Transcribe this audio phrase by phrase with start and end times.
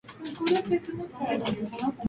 [0.23, 1.93] Algunas represiones matan a cientos de personas.